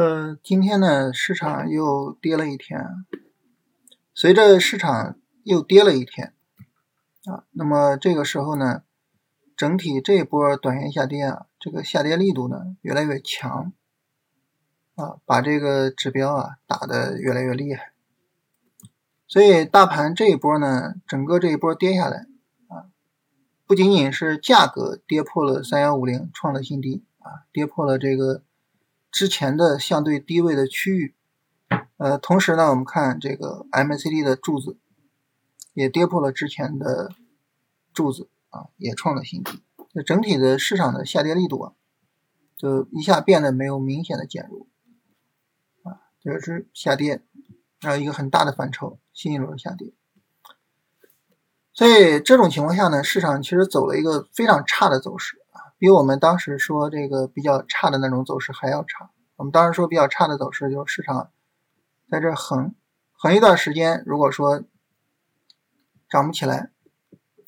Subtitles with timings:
[0.00, 3.04] 呃，今天呢，市场又跌了一天。
[4.14, 6.32] 随着市场又跌了一天，
[7.26, 8.82] 啊，那么这个时候呢，
[9.54, 13.74] 整体这一波短线下跌啊，这个下跌力度呢越来越强，
[14.94, 17.92] 啊，把这个指标啊打得越来越厉害。
[19.28, 22.26] 所以大盘这一波呢，整个这一波跌下来
[22.68, 22.88] 啊，
[23.66, 28.42] 不仅仅是价格跌破了三幺五零，创了新低啊，跌破了这个。
[29.10, 31.14] 之前的相对低位的区域，
[31.96, 34.78] 呃，同时呢，我们看这个 MACD 的柱子
[35.74, 37.12] 也跌破了之前的
[37.92, 39.62] 柱子啊，也创了新低。
[39.92, 41.72] 就整体的市场的下跌力度啊，
[42.56, 44.68] 就一下变得没有明显的减弱
[45.82, 47.22] 啊，就是下跌，
[47.80, 49.92] 然后一个很大的反抽，新一轮下跌。
[51.72, 55.39] 所以这种情况下呢，市场其实走了一个非常差的走势。
[55.80, 59.10] 比我们当时说这个比较差的那种走势还要差。
[59.36, 61.32] 我们当时说比较差的走势，就是市场
[62.10, 62.74] 在这横
[63.12, 64.62] 横一段时间，如果说
[66.06, 66.70] 涨不起来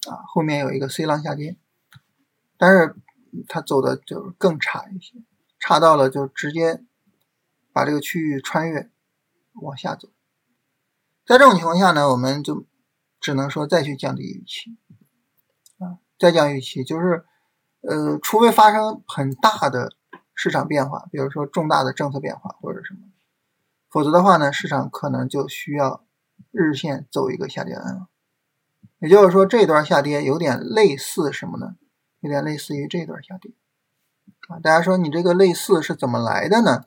[0.09, 1.59] 啊，后面有一个 C 浪下跌，
[2.57, 2.97] 但是
[3.47, 5.19] 它走的就更差一些，
[5.61, 6.83] 差到了就直接
[7.71, 8.91] 把这个区域穿越
[9.61, 10.09] 往下走。
[11.27, 12.65] 在这种情况下呢，我们就
[13.21, 14.79] 只能说再去降低预期
[15.77, 17.27] 啊，再降预期就是。
[17.83, 19.93] 呃，除非发生很大的
[20.35, 23.01] 市场变化，比如说重大的政策变化或者什么，
[23.91, 26.05] 否则的话呢，市场可能就需要
[26.51, 28.07] 日线走一个下跌 N。
[29.01, 31.77] 也就是说，这段下跌有点类似什么呢？
[32.21, 33.53] 有点类似于这段下跌
[34.47, 34.61] 啊。
[34.61, 36.85] 大家说你这个类似是怎么来的呢？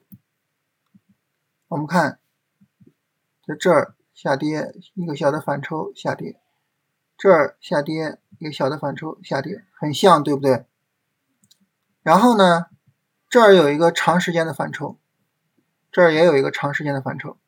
[1.68, 2.20] 我们看，
[3.46, 6.40] 在这儿下跌一个小的反抽下跌，
[7.18, 10.66] 这儿下跌一个小的反抽下跌，很像，对不对？
[12.06, 12.68] 然后呢，
[13.32, 15.00] 这儿有一个长时间的反抽，
[15.92, 17.40] 这儿也有一个长时间的反抽，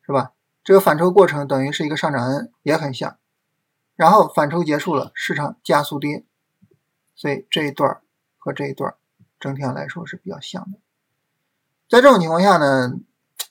[0.00, 0.32] 是吧？
[0.64, 3.18] 这个反抽过程等于是一个上涨 N，也很像。
[3.94, 6.24] 然后反抽结束了，市场加速跌，
[7.14, 8.00] 所以这一段
[8.38, 8.94] 和这一段
[9.38, 10.78] 整体上来说是比较像的。
[11.86, 12.94] 在这种情况下呢，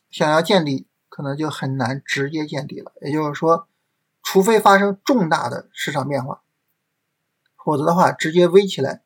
[0.10, 2.92] 想要见底可能就很难直接见底了。
[3.02, 3.68] 也就是说，
[4.24, 6.42] 除非发生重大的市场变化，
[7.64, 9.04] 否则的话直接 V 起来。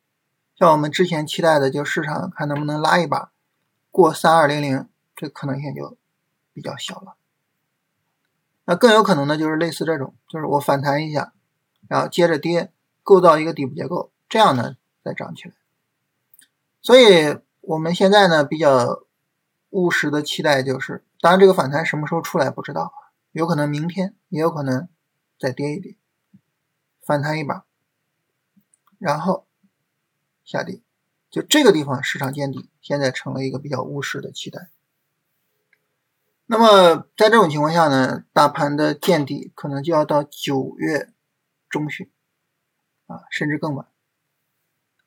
[0.58, 3.30] 像我们之前期待的，就市场看能不能拉一把
[3.90, 5.98] 过三二零零，这可能性就
[6.54, 7.16] 比较小了。
[8.64, 11.34] 那更有可能的就是类似这种，就是我反弹一下，
[11.88, 12.72] 然后接着跌，
[13.02, 15.54] 构造一个底部结构，这样呢再涨起来。
[16.80, 19.02] 所以我们现在呢比较
[19.68, 22.94] 务实的期待就是，当然这个反弹什么时候出来不知道，
[23.32, 24.88] 有可能明天，也有可能
[25.38, 25.96] 再跌一跌，
[27.04, 27.66] 反弹一把，
[28.98, 29.45] 然后。
[30.46, 30.80] 下跌，
[31.28, 34.70] 就这个地方市场见底，现在成了一个比较务实的期待。
[36.46, 41.12] 那么在这种情况下呢，大盘的见底可能就要到九月
[41.68, 42.08] 中旬
[43.08, 43.88] 啊，甚至更晚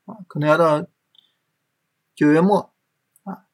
[0.04, 0.86] 啊，可能要到
[2.14, 2.74] 九月末
[3.24, 3.46] 啊。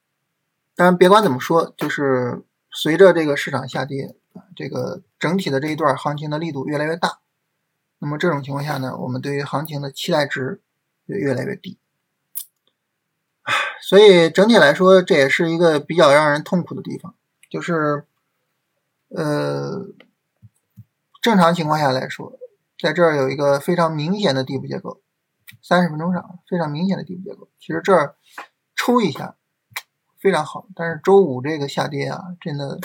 [0.74, 7.20] 当然，别管怎么说，就是随着这个市场下跌啊，这个整体的这一段行情的力度越来越大，
[8.00, 10.64] 那么这种情况下呢，我们对于行情的期待值。
[11.08, 11.78] 就越来越低，
[13.80, 17.14] 所以整体来说，这也是一个比较让人痛苦的地方。
[17.48, 18.08] 就是，
[19.10, 19.86] 呃，
[21.22, 22.40] 正常情况下来说，
[22.80, 25.00] 在这儿有一个非常明显的底部结构，
[25.62, 27.48] 三十分钟上非常明显的底部结构。
[27.60, 28.16] 其实这儿
[28.76, 29.36] 抽一下
[30.20, 32.80] 非常好，但是周五这个下跌啊，真的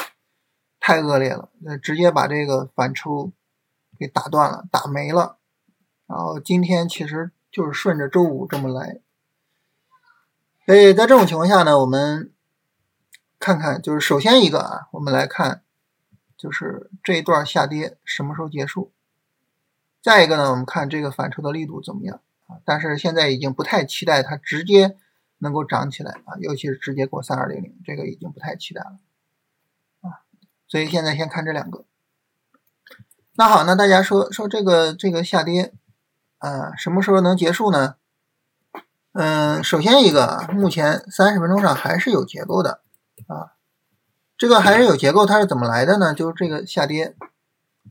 [0.79, 3.33] 太恶劣了，那直接把这个反抽
[3.99, 5.39] 给打断了，打没了。
[6.07, 7.31] 然后今天其实。
[7.51, 9.01] 就是顺着周五这么来，
[10.67, 12.33] 所以在这种情况下呢，我们
[13.41, 15.63] 看看，就是首先一个啊，我们来看，
[16.37, 18.93] 就是这一段下跌什么时候结束？
[20.01, 22.59] 再一个呢，我们看这个反抽的力度怎么样啊？
[22.65, 24.97] 但是现在已经不太期待它直接
[25.39, 28.99] 能够涨起来啊，尤其是直接过三二零零，这个已经不太期待了
[30.03, 30.23] 啊。
[30.69, 31.85] 所以现在先看这两个。
[33.33, 35.75] 那好，那大家说说这个这个下跌。
[36.41, 37.97] 啊，什么时候能结束呢？
[39.13, 42.81] 嗯，首先一个，目前三十分钟上还是有结构的
[43.27, 43.53] 啊，
[44.39, 46.15] 这个还是有结构，它是怎么来的呢？
[46.15, 47.15] 就是这个下跌，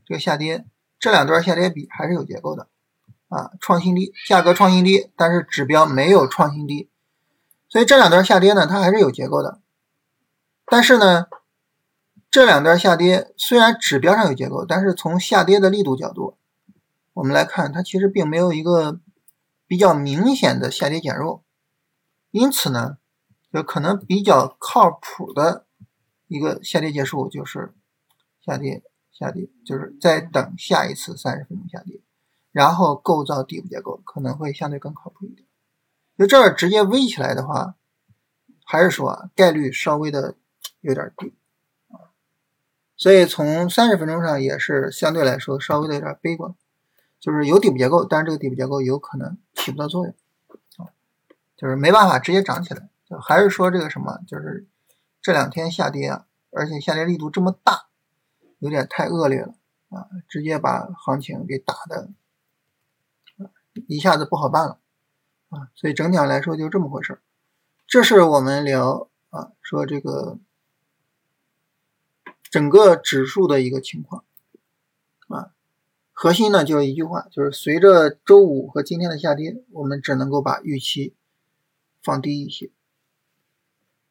[0.04, 0.64] 这个下跌，
[0.98, 2.66] 这两段下跌比还是有结构的
[3.28, 6.90] 啊，创新低，价格创新低，但是指标没有创新低，
[7.68, 9.60] 所以这两段下跌呢，它还是有结构的，
[10.66, 11.26] 但是呢，
[12.32, 16.36] 这两段下跌虽然指标上有结构，但是从下跌的力度角度。
[17.12, 19.00] 我们来看，它其实并没有一个
[19.66, 21.42] 比较明显的下跌减弱，
[22.30, 22.98] 因此呢，
[23.52, 25.66] 就可能比较靠谱的
[26.28, 27.74] 一个下跌结束就是
[28.44, 32.00] 下跌下跌，就是在等下一次三十分钟下跌，
[32.52, 35.46] 然后构造底部结构可能会相对更靠谱一点。
[36.16, 37.74] 就这儿直接 V 起来的话，
[38.64, 40.36] 还是说啊概率稍微的
[40.80, 41.34] 有点低
[41.88, 42.14] 啊，
[42.96, 46.54] 所以从三十分钟上也是相对来说稍微的有点悲观，
[47.20, 50.14] 就是有底部结构，但是这个底部结构有可能起不到作用
[50.78, 50.90] 啊，
[51.56, 52.88] 就是没办法直接涨起来。
[53.22, 54.66] 还是说这个什么，就是
[55.20, 57.86] 这两天下跌啊，而且下跌力度这么大，
[58.60, 59.54] 有点太恶劣了
[59.88, 62.08] 啊，直接把行情给打的，
[63.88, 64.78] 一下子不好办了
[65.48, 67.20] 啊，所以整体上来说就这么回事。
[67.86, 70.38] 这是我们聊啊，说这个
[72.44, 74.24] 整个指数的一个情况，
[76.22, 81.14] 核心呢就是一句话，就是随着周五和今天的下跌，我们只能够把预期
[82.02, 82.70] 放低一些。